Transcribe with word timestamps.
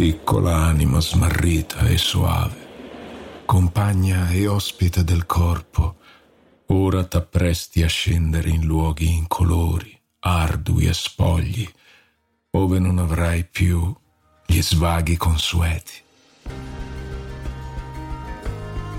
Piccola 0.00 0.64
anima 0.64 0.98
smarrita 0.98 1.86
e 1.86 1.98
soave 1.98 2.68
compagna 3.44 4.30
e 4.30 4.46
ospite 4.46 5.04
del 5.04 5.26
corpo, 5.26 5.96
ora 6.68 7.04
t'appresti 7.04 7.82
a 7.82 7.86
scendere 7.86 8.48
in 8.48 8.64
luoghi 8.64 9.12
incolori, 9.14 9.94
ardui 10.20 10.86
e 10.86 10.94
spogli, 10.94 11.68
ove 12.52 12.78
non 12.78 12.96
avrai 12.96 13.44
più 13.44 13.94
gli 14.46 14.62
svaghi 14.62 15.18
consueti. 15.18 15.92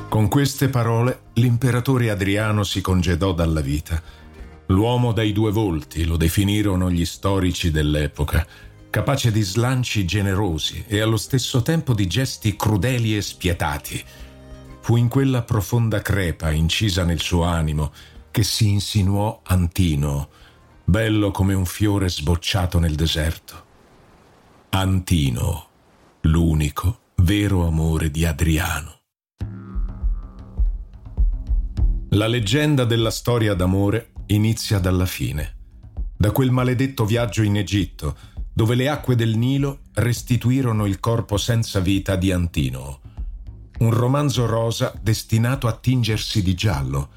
Con 0.08 0.28
queste 0.28 0.70
parole 0.70 1.22
l'imperatore 1.34 2.12
Adriano 2.12 2.62
si 2.64 2.80
congedò 2.80 3.34
dalla 3.34 3.62
vita. 3.62 4.00
L'uomo 4.68 5.14
dai 5.14 5.34
due 5.34 5.52
volti 5.52 6.06
lo 6.06 6.16
definirono 6.16 6.92
gli 6.92 7.06
storici 7.06 7.72
dell'epoca, 7.72 8.46
capace 8.92 9.32
di 9.32 9.42
slanci 9.42 10.06
generosi 10.06 10.84
e 10.88 11.00
allo 11.00 11.18
stesso 11.18 11.64
tempo 11.64 11.96
di 11.96 12.06
gesti 12.06 12.56
crudeli 12.56 13.18
e 13.18 13.22
spietati 13.24 14.04
Fu 14.82 14.96
in 14.96 15.10
quella 15.10 15.44
profonda 15.44 16.02
crepa 16.02 16.50
incisa 16.50 17.04
nel 17.04 17.20
suo 17.20 17.44
animo 17.44 17.94
che 18.32 18.44
si 18.44 18.70
insinuò 18.70 19.42
Antino, 19.44 20.30
bello 20.84 21.30
come 21.30 21.54
un 21.54 21.66
fiore 21.66 22.10
sbocciato 22.10 22.80
nel 22.80 22.96
deserto. 22.96 23.66
Antino, 24.70 25.68
l'unico 26.22 27.00
vero 27.18 27.68
amore 27.68 28.10
di 28.10 28.26
Adriano. 28.26 29.00
La 32.10 32.28
leggenda 32.28 32.84
della 32.84 33.12
storia 33.12 33.54
d'amore 33.54 34.14
inizia 34.28 34.80
dalla 34.80 35.06
fine, 35.06 35.58
da 36.18 36.32
quel 36.32 36.50
maledetto 36.50 37.06
viaggio 37.06 37.44
in 37.44 37.58
Egitto, 37.58 38.18
dove 38.54 38.76
le 38.76 38.90
acque 38.90 39.16
del 39.16 39.38
Nilo 39.38 39.80
restituirono 39.94 40.86
il 40.86 41.00
corpo 41.00 41.38
senza 41.38 41.80
vita 41.80 42.16
di 42.16 42.32
Antino 42.32 43.00
un 43.82 43.90
romanzo 43.92 44.46
rosa 44.46 44.94
destinato 45.02 45.68
a 45.68 45.76
tingersi 45.76 46.42
di 46.44 46.54
giallo. 46.54 47.10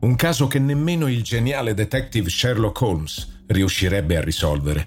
Un 0.00 0.16
caso 0.16 0.46
che 0.46 0.58
nemmeno 0.58 1.06
il 1.08 1.22
geniale 1.22 1.72
detective 1.72 2.28
Sherlock 2.28 2.80
Holmes 2.82 3.42
riuscirebbe 3.46 4.16
a 4.16 4.20
risolvere. 4.20 4.86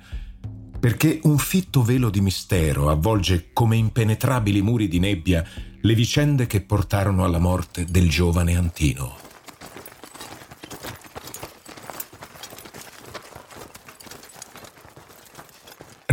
Perché 0.79 1.19
un 1.23 1.39
fitto 1.39 1.81
velo 1.81 2.11
di 2.11 2.21
mistero 2.21 2.89
avvolge 2.89 3.49
come 3.51 3.77
impenetrabili 3.77 4.61
muri 4.61 4.87
di 4.87 4.99
nebbia 4.99 5.43
le 5.81 5.95
vicende 5.95 6.45
che 6.45 6.61
portarono 6.61 7.23
alla 7.23 7.39
morte 7.39 7.85
del 7.85 8.09
giovane 8.09 8.55
Antino. 8.55 9.26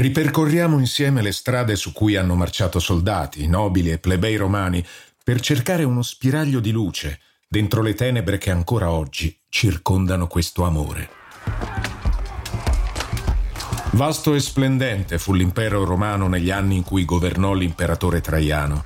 Ripercorriamo 0.05 0.79
insieme 0.79 1.23
le 1.23 1.33
strade 1.33 1.77
su 1.77 1.91
cui 1.93 2.15
hanno 2.17 2.35
marciato 2.35 2.79
soldati, 2.79 3.47
nobili 3.47 3.91
e 3.91 3.97
plebei 3.97 4.37
romani 4.37 4.85
per 5.25 5.41
cercare 5.41 5.83
uno 5.83 6.03
spiraglio 6.03 6.61
di 6.61 6.73
luce 6.73 7.21
dentro 7.49 7.81
le 7.81 7.95
tenebre 7.95 8.37
che 8.37 8.51
ancora 8.51 8.91
oggi 8.91 9.35
circondano 9.49 10.27
questo 10.27 10.65
amore. 10.65 11.09
Vasto 13.93 14.35
e 14.35 14.41
splendente 14.41 15.19
fu 15.19 15.33
l'impero 15.33 15.85
romano 15.85 16.29
negli 16.29 16.51
anni 16.51 16.77
in 16.77 16.83
cui 16.85 17.07
governò 17.07 17.55
l'imperatore 17.55 18.21
Traiano. 18.21 18.85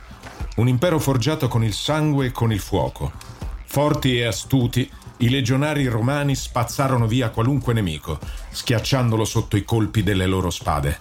Un 0.59 0.69
impero 0.69 1.01
forgiato 1.01 1.49
con 1.49 1.65
il 1.65 1.73
sangue 1.73 2.27
e 2.27 2.31
con 2.31 2.53
il 2.53 2.61
fuoco. 2.61 3.11
Forti 3.65 4.17
e 4.19 4.25
astuti, 4.25 4.89
i 5.19 5.31
legionari 5.31 5.87
romani 5.87 6.35
spazzarono 6.35 7.07
via 7.07 7.31
qualunque 7.31 7.73
nemico, 7.73 8.19
schiacciandolo 8.51 9.25
sotto 9.25 9.57
i 9.57 9.65
colpi 9.65 10.03
delle 10.03 10.27
loro 10.27 10.51
spade. 10.51 10.99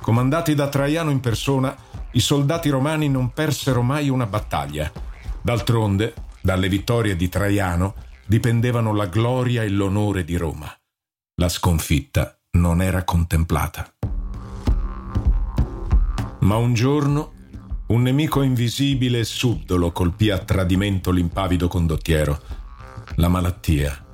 Comandati 0.00 0.54
da 0.54 0.68
Traiano 0.68 1.10
in 1.10 1.20
persona, 1.20 1.76
i 2.12 2.20
soldati 2.20 2.68
romani 2.68 3.08
non 3.08 3.32
persero 3.32 3.82
mai 3.82 4.08
una 4.08 4.26
battaglia. 4.26 4.90
D'altronde, 5.40 6.14
dalle 6.40 6.68
vittorie 6.68 7.16
di 7.16 7.28
Traiano 7.28 7.94
dipendevano 8.26 8.92
la 8.92 9.06
gloria 9.06 9.62
e 9.62 9.68
l'onore 9.68 10.24
di 10.24 10.36
Roma. 10.36 10.72
La 11.36 11.48
sconfitta 11.48 12.36
non 12.52 12.82
era 12.82 13.04
contemplata. 13.04 13.88
Ma 16.40 16.56
un 16.56 16.74
giorno 16.74 17.32
un 17.86 18.02
nemico 18.02 18.42
invisibile 18.42 19.20
e 19.20 19.24
subdolo 19.24 19.92
colpì 19.92 20.30
a 20.30 20.38
tradimento 20.38 21.10
l'impavido 21.10 21.68
condottiero 21.68 22.62
la 23.16 23.28
malattia. 23.28 24.04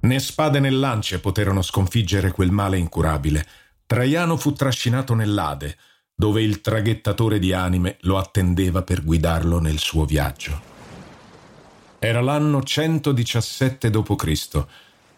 Né 0.00 0.18
spade 0.18 0.60
né 0.60 0.70
lance 0.70 1.20
poterono 1.20 1.62
sconfiggere 1.62 2.32
quel 2.32 2.50
male 2.50 2.78
incurabile. 2.78 3.46
Traiano 3.86 4.36
fu 4.36 4.52
trascinato 4.52 5.14
nell'Ade, 5.14 5.76
dove 6.14 6.42
il 6.42 6.60
traghettatore 6.60 7.38
di 7.38 7.52
anime 7.52 7.96
lo 8.00 8.18
attendeva 8.18 8.82
per 8.82 9.04
guidarlo 9.04 9.60
nel 9.60 9.78
suo 9.78 10.04
viaggio. 10.04 10.70
Era 11.98 12.20
l'anno 12.20 12.62
117 12.62 13.90
d.C. 13.90 14.64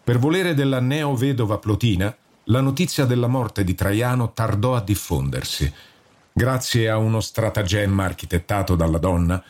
Per 0.03 0.19
volere 0.19 0.53
della 0.53 0.79
neovedova 0.79 1.57
Plotina, 1.57 2.15
la 2.45 2.61
notizia 2.61 3.05
della 3.05 3.27
morte 3.27 3.63
di 3.63 3.73
Traiano 3.73 4.33
tardò 4.33 4.75
a 4.75 4.81
diffondersi. 4.81 5.71
Grazie 6.31 6.89
a 6.89 6.97
uno 6.97 7.21
stratagemma 7.21 8.03
architettato 8.03 8.75
dalla 8.75 8.99
donna, 8.99 9.43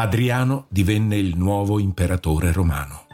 Adriano 0.00 0.66
divenne 0.68 1.16
il 1.16 1.36
nuovo 1.36 1.80
imperatore 1.80 2.52
romano. 2.52 3.06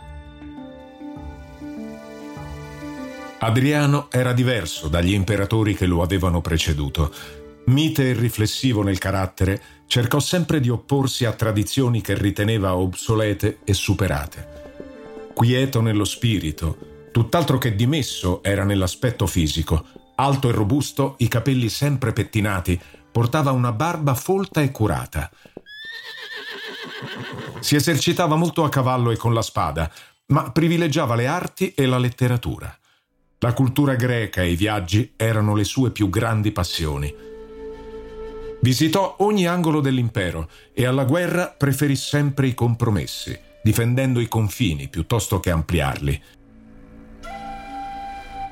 Adriano 3.39 4.11
era 4.11 4.35
diverso 4.35 4.89
dagli 4.89 5.15
imperatori 5.15 5.75
che 5.75 5.87
lo 5.87 6.03
avevano 6.03 6.43
preceduto. 6.43 7.11
Mite 7.69 8.11
e 8.11 8.13
riflessivo 8.13 8.83
nel 8.83 8.99
carattere, 8.99 9.63
cercò 9.87 10.21
sempre 10.21 10.61
di 10.61 10.69
opporsi 10.69 11.25
a 11.25 11.33
tradizioni 11.33 12.03
che 12.03 12.19
riteneva 12.19 12.77
obsolete 12.77 13.61
e 13.65 13.73
superate. 13.73 14.49
Quieto 15.33 15.81
nello 15.81 16.05
spirito, 16.05 17.09
tutt'altro 17.13 17.57
che 17.57 17.75
dimesso 17.75 18.43
era 18.43 18.65
nell'aspetto 18.65 19.27
fisico. 19.27 19.87
Alto 20.17 20.51
e 20.51 20.53
robusto, 20.53 21.15
i 21.21 21.29
capelli 21.29 21.71
sempre 21.71 22.13
pettinati, 22.13 22.79
portava 23.11 23.53
una 23.53 23.73
barba 23.73 24.13
folta 24.13 24.61
e 24.61 24.71
curata– 24.71 25.31
si 27.61 27.77
esercitava 27.77 28.37
molto 28.37 28.65
a 28.65 28.69
cavallo 28.69 29.11
e 29.11 29.17
con 29.17 29.35
la 29.35 29.43
spada, 29.43 29.91
ma 30.27 30.51
privilegiava 30.51 31.15
le 31.15 31.27
arti 31.27 31.75
e 31.75 31.87
la 31.87 31.99
letteratura. 31.99 32.77
La 33.39 33.53
cultura 33.53 33.95
greca 33.95 34.43
e 34.43 34.53
i 34.53 34.57
viaggi 34.57 35.13
erano 35.17 35.55
le 35.55 35.65
sue 35.65 35.91
più 35.91 36.09
grandi 36.09 36.51
passioni. 36.51 37.15
Visitò 38.63 39.17
ogni 39.19 39.47
angolo 39.47 39.83
dell'impero 39.83 40.49
e 40.73 40.87
alla 40.87 41.05
guerra 41.05 41.49
preferì 41.49 41.97
sempre 41.97 42.47
i 42.47 42.55
compromessi, 42.55 43.39
difendendo 43.63 44.21
i 44.21 44.29
confini 44.29 44.89
piuttosto 44.89 45.41
che 45.41 45.51
ampliarli. 45.51 46.23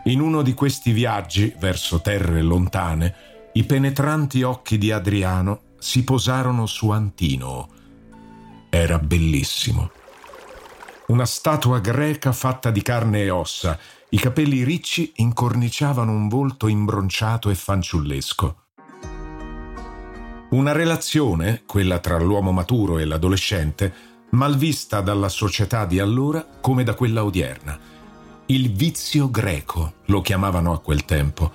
In 0.05 0.20
uno 0.20 0.43
di 0.43 0.52
questi 0.52 0.93
viaggi 0.93 1.55
verso 1.58 2.00
terre 2.00 2.43
lontane, 2.43 3.14
i 3.52 3.64
penetranti 3.64 4.43
occhi 4.43 4.76
di 4.76 4.90
Adriano 4.90 5.60
si 5.78 6.05
posarono 6.05 6.66
su 6.66 6.90
Antino, 6.90 7.69
era 8.74 8.98
bellissimo. 8.98 9.90
una 11.08 11.26
statua 11.26 11.78
greca 11.78 12.32
fatta 12.32 12.70
di 12.70 12.80
carne 12.80 13.24
e 13.24 13.28
ossa, 13.28 13.78
i 14.08 14.16
capelli 14.16 14.62
ricci 14.64 15.12
incorniciavano 15.16 16.10
un 16.10 16.26
volto 16.26 16.69
imbronciato 16.69 17.50
e 17.50 17.54
fanciullesco. 17.54 18.56
Una 20.52 20.72
relazione, 20.72 21.64
quella 21.66 21.98
tra 21.98 22.19
l'uomo 22.19 22.50
maturo 22.50 22.98
e 22.98 23.04
l'adolescente, 23.04 23.92
mal 24.30 24.56
vista 24.56 25.02
dalla 25.02 25.28
società 25.28 25.84
di 25.84 25.98
allora 25.98 26.46
come 26.62 26.82
da 26.82 26.94
quella 26.94 27.24
odierna. 27.24 27.78
Il 28.46 28.72
vizio 28.72 29.30
greco 29.30 29.96
lo 30.06 30.22
chiamavano 30.22 30.72
a 30.72 30.80
quel 30.80 31.04
tempo. 31.04 31.52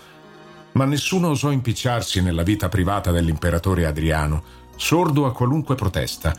Ma 0.74 0.86
nessuno 0.86 1.30
osò 1.30 1.50
impicciarsi 1.50 2.22
nella 2.22 2.44
vita 2.44 2.70
privata 2.70 3.10
dell'imperatore 3.10 3.88
Adriano, 3.88 4.66
sordo 4.76 5.26
a 5.26 5.34
qualunque 5.34 5.74
protesta. 5.76 6.34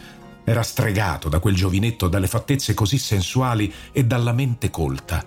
Era 0.49 0.63
stregato 0.63 1.29
da 1.29 1.41
quel 1.41 1.55
giovinetto 1.55 2.09
dalle 2.09 2.27
fattezze 2.27 2.73
così 2.73 2.97
sensuali 2.97 3.71
e 3.93 4.07
dalla 4.07 4.33
mente 4.33 4.71
colta. 4.71 5.23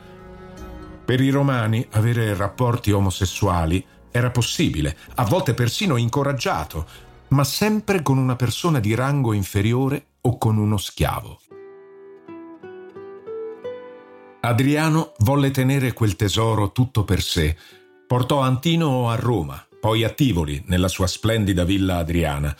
Per 1.06 1.22
i 1.22 1.30
romani 1.30 1.86
avere 1.92 2.34
rapporti 2.36 2.92
omosessuali 2.92 3.86
era 4.10 4.32
possibile, 4.32 4.98
a 5.16 5.26
volte 5.26 5.54
persino 5.54 5.96
incoraggiato, 5.96 6.88
ma 7.30 7.44
sempre 7.44 8.02
con 8.02 8.18
una 8.18 8.36
persona 8.36 8.80
di 8.80 8.96
rango 8.96 9.34
inferiore 9.34 10.06
o 10.22 10.40
con 10.40 10.58
uno 10.58 10.78
schiavo. 10.78 11.40
Adriano 14.40 15.14
volle 15.20 15.52
tenere 15.52 15.94
quel 15.94 16.16
tesoro 16.16 16.72
tutto 16.72 17.04
per 17.04 17.22
sé. 17.22 17.56
Portò 18.08 18.40
Antino 18.40 19.08
a 19.12 19.16
Roma, 19.16 19.64
poi 19.80 20.04
a 20.04 20.10
Tivoli, 20.10 20.64
nella 20.66 20.88
sua 20.88 21.06
splendida 21.06 21.64
villa 21.64 21.98
adriana. 21.98 22.58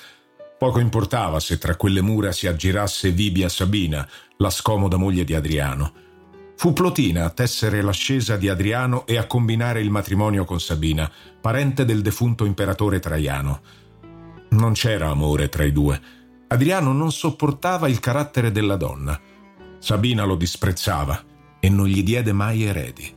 Poco 0.62 0.78
importava 0.78 1.40
se 1.40 1.58
tra 1.58 1.76
quelle 1.76 2.02
mura 2.02 2.32
si 2.32 2.46
aggirasse 2.46 3.10
Vibia 3.10 3.50
Sabina, 3.50 4.08
la 4.38 4.52
scomoda 4.52 4.96
moglie 4.96 5.24
di 5.24 5.34
Adriano. 5.34 5.92
Fu 6.56 6.72
Plotina 6.72 7.26
a 7.26 7.32
tessere 7.32 7.82
l'ascesa 7.82 8.38
di 8.38 8.48
Adriano 8.48 9.08
e 9.08 9.18
a 9.18 9.26
combinare 9.26 9.82
il 9.82 9.90
matrimonio 9.90 10.46
con 10.46 10.60
Sabina, 10.60 11.12
parente 11.42 11.84
del 11.84 12.04
defunto 12.04 12.46
imperatore 12.46 13.00
Traiano. 13.00 13.62
Non 14.50 14.74
c'era 14.74 15.10
amore 15.10 15.50
tra 15.50 15.64
i 15.64 15.72
due. 15.72 16.00
Adriano 16.50 16.94
non 16.94 17.12
sopportava 17.12 17.88
il 17.88 18.00
carattere 18.00 18.52
della 18.52 18.76
donna. 18.76 19.20
Sabina 19.80 20.26
lo 20.26 20.36
disprezzava 20.36 21.24
e 21.60 21.70
non 21.70 21.88
gli 21.88 22.04
diede 22.04 22.34
mai 22.34 22.66
eredi. 22.66 23.12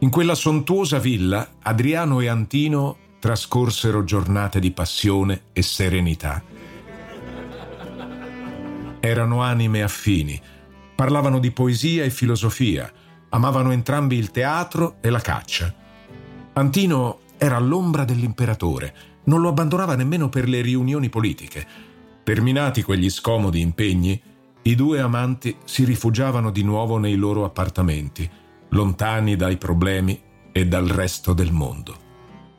In 0.00 0.10
quella 0.10 0.34
sontuosa 0.34 0.98
villa 0.98 1.48
Adriano 1.62 2.18
e 2.18 2.26
Antino 2.26 3.06
trascorsero 3.18 4.04
giornate 4.04 4.60
di 4.60 4.70
passione 4.70 5.42
e 5.52 5.62
serenità. 5.62 6.42
Erano 9.00 9.42
anime 9.42 9.82
affini, 9.82 10.40
parlavano 10.94 11.38
di 11.38 11.50
poesia 11.50 12.04
e 12.04 12.10
filosofia, 12.10 12.90
amavano 13.30 13.72
entrambi 13.72 14.16
il 14.16 14.30
teatro 14.30 14.96
e 15.00 15.10
la 15.10 15.20
caccia. 15.20 15.72
Antino 16.54 17.20
era 17.38 17.58
l'ombra 17.58 18.04
dell'imperatore, 18.04 18.94
non 19.24 19.40
lo 19.40 19.48
abbandonava 19.48 19.94
nemmeno 19.94 20.28
per 20.28 20.48
le 20.48 20.60
riunioni 20.60 21.08
politiche. 21.08 21.66
Terminati 22.24 22.82
quegli 22.82 23.10
scomodi 23.10 23.60
impegni, 23.60 24.20
i 24.62 24.74
due 24.74 25.00
amanti 25.00 25.56
si 25.64 25.84
rifugiavano 25.84 26.50
di 26.50 26.62
nuovo 26.62 26.98
nei 26.98 27.14
loro 27.14 27.44
appartamenti, 27.44 28.28
lontani 28.70 29.36
dai 29.36 29.56
problemi 29.56 30.20
e 30.52 30.66
dal 30.66 30.88
resto 30.88 31.32
del 31.32 31.52
mondo. 31.52 32.06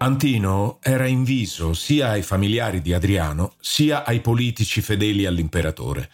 Antino 0.01 0.79
era 0.81 1.07
inviso 1.07 1.73
sia 1.73 2.11
ai 2.11 2.21
familiari 2.21 2.81
di 2.81 2.93
Adriano 2.93 3.55
sia 3.59 4.05
ai 4.05 4.21
politici 4.21 4.79
fedeli 4.79 5.25
all'imperatore. 5.25 6.09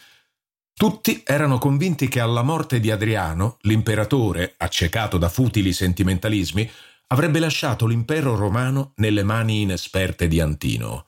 Tutti 0.73 1.21
erano 1.23 1.59
convinti 1.59 2.07
che 2.07 2.19
alla 2.19 2.41
morte 2.41 2.79
di 2.79 2.89
Adriano, 2.89 3.57
l'imperatore, 3.61 4.55
accecato 4.57 5.19
da 5.19 5.29
futili 5.29 5.71
sentimentalismi, 5.71 6.67
avrebbe 7.07 7.37
lasciato 7.37 7.85
l'impero 7.85 8.35
romano 8.35 8.93
nelle 8.95 9.21
mani 9.21 9.61
inesperte 9.61 10.27
di 10.27 10.39
Antino. 10.39 11.05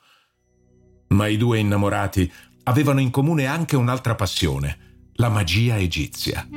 Ma 1.08 1.26
i 1.26 1.38
due 1.38 1.58
innamorati 1.58 2.32
avevano 2.66 3.00
in 3.00 3.10
comune 3.10 3.48
anche 3.48 3.76
un'altra 3.76 4.14
passione, 4.14 5.10
la 5.16 5.30
magia 5.30 5.78
egizia. 5.78 6.48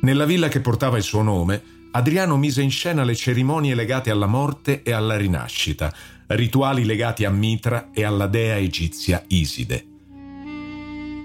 Nella 0.00 0.24
villa 0.24 0.48
che 0.48 0.60
portava 0.60 0.96
il 0.96 1.02
suo 1.02 1.20
nome, 1.20 1.79
Adriano 1.92 2.36
mise 2.36 2.62
in 2.62 2.70
scena 2.70 3.02
le 3.02 3.14
cerimonie 3.14 3.74
legate 3.74 4.10
alla 4.10 4.26
morte 4.26 4.82
e 4.82 4.92
alla 4.92 5.16
rinascita, 5.16 5.92
rituali 6.28 6.84
legati 6.84 7.24
a 7.24 7.30
Mitra 7.30 7.90
e 7.92 8.04
alla 8.04 8.26
dea 8.26 8.56
egizia 8.56 9.22
Iside. 9.28 9.86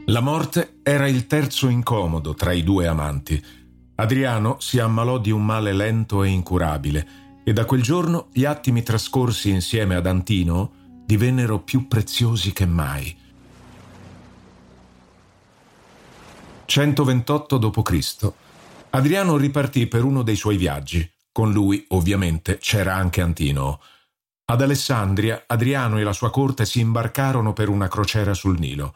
La 0.08 0.22
morte 0.22 0.78
era 0.84 1.08
il 1.08 1.28
terzo 1.28 1.68
incomodo 1.68 2.34
tra 2.34 2.52
i 2.52 2.64
due 2.64 2.88
amanti, 2.88 3.44
Adriano 3.98 4.58
si 4.60 4.78
ammalò 4.78 5.20
di 5.20 5.32
un 5.32 5.46
male 5.46 5.72
lento 5.72 6.24
e 6.24 6.30
incurabile 6.30 7.08
e 7.46 7.54
da 7.54 7.64
quel 7.64 7.82
giorno 7.82 8.28
gli 8.34 8.44
attimi 8.44 8.84
trascorsi 8.84 9.50
insieme 9.50 9.96
ad 9.96 10.06
Antino 10.06 10.72
divennero 11.06 11.60
più 11.60 11.88
preziosi 11.88 12.52
che 12.52 12.66
mai. 12.66 13.16
128 16.66 17.58
d.C. 17.58 18.34
Adriano 18.95 19.36
ripartì 19.36 19.88
per 19.88 20.06
uno 20.06 20.21
dei 20.21 20.38
suoi 20.38 20.56
viaggi. 20.56 21.06
Con 21.33 21.51
lui, 21.51 21.86
ovviamente, 21.89 22.59
c'era 22.59 22.95
anche 22.95 23.19
Antino. 23.19 23.81
Ad 24.45 24.62
Alessandria, 24.62 25.44
Adriano 25.47 26.00
e 26.00 26.03
la 26.03 26.13
sua 26.13 26.31
corte 26.31 26.65
si 26.65 26.80
imbarcarono 26.80 27.51
per 27.51 27.68
una 27.68 27.89
crociera 27.89 28.33
sul 28.33 28.57
Nilo. 28.57 28.95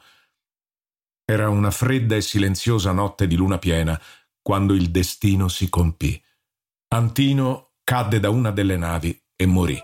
Era 1.26 1.50
una 1.50 1.70
fredda 1.70 2.16
e 2.16 2.22
silenziosa 2.22 2.94
notte 2.94 3.28
di 3.28 3.36
luna 3.36 3.58
piena, 3.58 4.00
quando 4.42 4.74
il 4.74 4.90
destino 4.90 5.50
si 5.50 5.68
compì. 5.68 6.24
Antino 6.96 7.72
cadde 7.84 8.22
da 8.22 8.30
una 8.30 8.52
delle 8.52 8.78
navi 8.78 9.22
e 9.36 9.46
morì. 9.48 9.78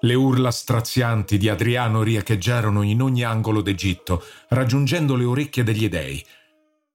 Le 0.00 0.14
urla 0.14 0.50
strazianti 0.50 1.36
di 1.36 1.50
Adriano 1.50 2.02
riecheggiarono 2.02 2.80
in 2.80 3.02
ogni 3.02 3.22
angolo 3.22 3.60
d'Egitto, 3.60 4.24
raggiungendo 4.48 5.14
le 5.14 5.24
orecchie 5.24 5.62
degli 5.62 5.90
dei. 5.90 6.24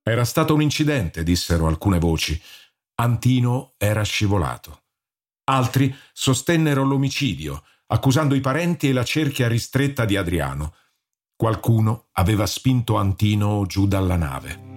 Era 0.04 0.26
stato 0.26 0.54
un 0.54 0.62
incidente, 0.62 1.24
dissero 1.24 1.68
alcune 1.68 2.00
voci. 2.00 2.40
Antino 2.96 3.74
era 3.78 4.04
scivolato. 4.04 4.84
Altri 5.46 5.96
sostennero 6.14 6.84
l'omicidio, 6.84 7.64
accusando 7.88 8.36
i 8.36 8.42
parenti 8.42 8.90
e 8.90 8.94
la 8.94 9.04
cerchia 9.04 9.48
ristretta 9.48 10.06
di 10.06 10.18
Adriano. 10.18 10.76
Qualcuno 11.36 12.10
aveva 12.14 12.46
spinto 12.46 12.98
Antino 12.98 13.66
giù 13.66 13.88
dalla 13.88 14.16
nave 14.16 14.74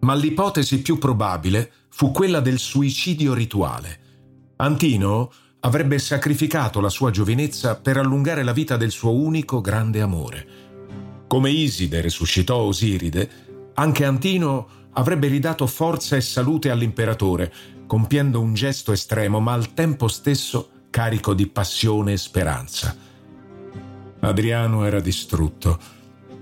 ma 0.00 0.14
l'ipotesi 0.14 0.80
più 0.80 0.96
probabile 0.98 1.70
fu 1.90 2.12
quella 2.12 2.40
del 2.40 2.58
suicidio 2.58 3.34
rituale. 3.34 4.06
Antino 4.56 5.30
avrebbe 5.60 5.98
sacrificato 5.98 6.80
la 6.80 6.88
sua 6.88 7.10
giovinezza 7.10 7.76
per 7.76 7.96
allungare 7.96 8.42
la 8.42 8.52
vita 8.52 8.76
del 8.76 8.90
suo 8.90 9.12
unico 9.12 9.60
grande 9.60 10.00
amore. 10.00 10.48
Come 11.26 11.50
Iside 11.50 12.00
resuscitò 12.00 12.56
Osiride, 12.56 13.47
anche 13.78 14.04
Antino 14.04 14.66
avrebbe 14.94 15.28
ridato 15.28 15.64
forza 15.68 16.16
e 16.16 16.20
salute 16.20 16.70
all'imperatore, 16.70 17.52
compiendo 17.86 18.40
un 18.40 18.52
gesto 18.52 18.90
estremo 18.90 19.38
ma 19.38 19.52
al 19.52 19.72
tempo 19.72 20.08
stesso 20.08 20.70
carico 20.90 21.32
di 21.32 21.46
passione 21.46 22.14
e 22.14 22.16
speranza. 22.16 22.96
Adriano 24.20 24.84
era 24.84 24.98
distrutto 24.98 25.96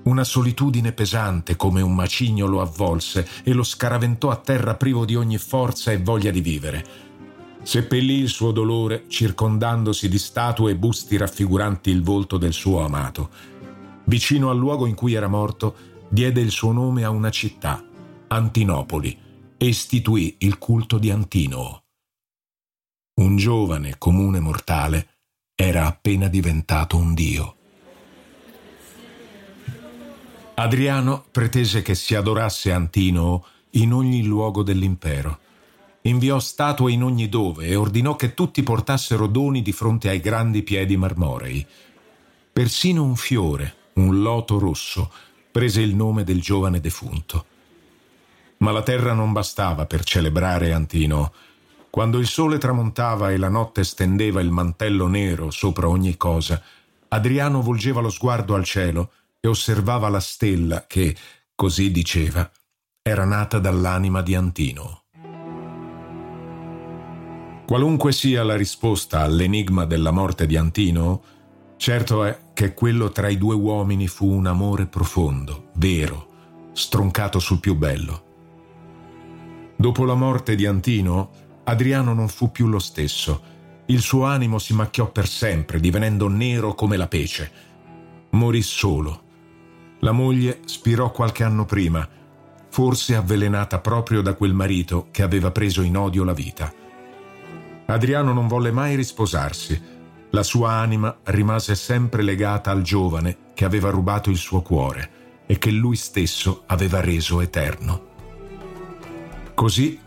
una 0.04 0.24
solitudine 0.24 0.92
pesante 0.92 1.56
come 1.56 1.82
un 1.82 1.92
macigno 1.92 2.46
lo 2.46 2.60
avvolse 2.60 3.26
e 3.42 3.52
lo 3.52 3.64
scaraventò 3.64 4.30
a 4.30 4.36
terra 4.36 4.76
privo 4.76 5.04
di 5.04 5.16
ogni 5.16 5.36
forza 5.36 5.90
e 5.90 5.98
voglia 5.98 6.30
di 6.30 6.40
vivere. 6.40 6.84
Seppellì 7.62 8.20
il 8.20 8.28
suo 8.28 8.52
dolore 8.52 9.06
circondandosi 9.08 10.08
di 10.08 10.18
statue 10.18 10.70
e 10.70 10.76
busti 10.76 11.16
raffiguranti 11.16 11.90
il 11.90 12.04
volto 12.04 12.38
del 12.38 12.52
suo 12.52 12.84
amato. 12.84 13.30
Vicino 14.04 14.48
al 14.48 14.56
luogo 14.56 14.86
in 14.86 14.94
cui 14.94 15.14
era 15.14 15.26
morto, 15.26 15.74
diede 16.08 16.40
il 16.40 16.50
suo 16.50 16.72
nome 16.72 17.04
a 17.04 17.10
una 17.10 17.30
città, 17.30 17.84
Antinopoli, 18.28 19.18
e 19.56 19.66
istituì 19.66 20.36
il 20.38 20.58
culto 20.58 20.98
di 20.98 21.10
Antinoo. 21.10 21.82
Un 23.20 23.36
giovane 23.36 23.96
comune 23.98 24.40
mortale 24.40 25.08
era 25.54 25.86
appena 25.86 26.28
diventato 26.28 26.96
un 26.96 27.14
dio. 27.14 27.56
Adriano 30.58 31.24
pretese 31.30 31.82
che 31.82 31.94
si 31.94 32.14
adorasse 32.14 32.72
Antino 32.72 33.46
in 33.72 33.92
ogni 33.92 34.22
luogo 34.24 34.62
dell'impero. 34.62 35.38
Inviò 36.02 36.38
statue 36.38 36.92
in 36.92 37.02
ogni 37.02 37.28
dove 37.28 37.66
e 37.66 37.74
ordinò 37.74 38.16
che 38.16 38.32
tutti 38.32 38.62
portassero 38.62 39.26
doni 39.26 39.60
di 39.60 39.72
fronte 39.72 40.08
ai 40.08 40.20
grandi 40.20 40.62
piedi 40.62 40.96
marmorei. 40.96 41.66
Persino 42.52 43.02
un 43.02 43.16
fiore, 43.16 43.74
un 43.94 44.22
loto 44.22 44.58
rosso, 44.58 45.10
prese 45.56 45.80
il 45.80 45.94
nome 45.94 46.22
del 46.22 46.42
giovane 46.42 46.80
defunto. 46.80 47.46
Ma 48.58 48.72
la 48.72 48.82
terra 48.82 49.14
non 49.14 49.32
bastava 49.32 49.86
per 49.86 50.04
celebrare 50.04 50.74
Antino. 50.74 51.32
Quando 51.88 52.18
il 52.18 52.26
sole 52.26 52.58
tramontava 52.58 53.30
e 53.30 53.38
la 53.38 53.48
notte 53.48 53.82
stendeva 53.82 54.42
il 54.42 54.50
mantello 54.50 55.06
nero 55.06 55.50
sopra 55.50 55.88
ogni 55.88 56.18
cosa, 56.18 56.62
Adriano 57.08 57.62
volgeva 57.62 58.02
lo 58.02 58.10
sguardo 58.10 58.54
al 58.54 58.64
cielo 58.64 59.12
e 59.40 59.48
osservava 59.48 60.10
la 60.10 60.20
stella 60.20 60.84
che, 60.86 61.16
così 61.54 61.90
diceva, 61.90 62.50
era 63.00 63.24
nata 63.24 63.58
dall'anima 63.58 64.20
di 64.20 64.34
Antino. 64.34 65.04
Qualunque 67.66 68.12
sia 68.12 68.44
la 68.44 68.56
risposta 68.56 69.22
all'enigma 69.22 69.86
della 69.86 70.10
morte 70.10 70.44
di 70.44 70.58
Antino, 70.58 71.22
certo 71.78 72.24
è 72.24 72.44
che 72.56 72.72
quello 72.72 73.10
tra 73.10 73.28
i 73.28 73.36
due 73.36 73.54
uomini 73.54 74.08
fu 74.08 74.32
un 74.32 74.46
amore 74.46 74.86
profondo, 74.86 75.66
vero, 75.74 76.70
stroncato 76.72 77.38
sul 77.38 77.60
più 77.60 77.76
bello. 77.76 78.24
Dopo 79.76 80.06
la 80.06 80.14
morte 80.14 80.54
di 80.54 80.64
Antino, 80.64 81.30
Adriano 81.64 82.14
non 82.14 82.28
fu 82.28 82.50
più 82.50 82.66
lo 82.66 82.78
stesso. 82.78 83.42
Il 83.88 84.00
suo 84.00 84.24
animo 84.24 84.58
si 84.58 84.72
macchiò 84.72 85.12
per 85.12 85.28
sempre, 85.28 85.80
divenendo 85.80 86.28
nero 86.28 86.72
come 86.72 86.96
la 86.96 87.08
pece. 87.08 87.52
Morì 88.30 88.62
solo. 88.62 89.20
La 89.98 90.12
moglie 90.12 90.60
spirò 90.64 91.10
qualche 91.10 91.44
anno 91.44 91.66
prima, 91.66 92.08
forse 92.70 93.16
avvelenata 93.16 93.80
proprio 93.80 94.22
da 94.22 94.32
quel 94.32 94.54
marito 94.54 95.08
che 95.10 95.22
aveva 95.22 95.50
preso 95.50 95.82
in 95.82 95.94
odio 95.94 96.24
la 96.24 96.32
vita. 96.32 96.72
Adriano 97.84 98.32
non 98.32 98.46
volle 98.48 98.70
mai 98.72 98.96
risposarsi. 98.96 99.95
La 100.36 100.42
sua 100.42 100.72
anima 100.72 101.16
rimase 101.24 101.74
sempre 101.74 102.20
legata 102.20 102.70
al 102.70 102.82
giovane 102.82 103.52
che 103.54 103.64
aveva 103.64 103.88
rubato 103.88 104.28
il 104.28 104.36
suo 104.36 104.60
cuore 104.60 105.44
e 105.46 105.56
che 105.56 105.70
lui 105.70 105.96
stesso 105.96 106.64
aveva 106.66 107.00
reso 107.00 107.40
eterno. 107.40 108.08
Così 109.54 109.98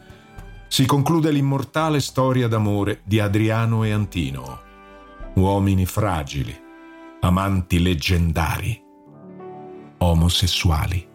si 0.68 0.86
conclude 0.86 1.32
l'immortale 1.32 2.00
storia 2.00 2.48
d'amore 2.48 3.02
di 3.06 3.20
Adriano 3.20 3.84
e 3.84 3.92
Antino, 3.92 4.62
uomini 5.34 5.88
fragili, 5.88 6.56
amanti 7.22 7.82
leggendari, 7.82 8.80
omosessuali. 9.98 11.09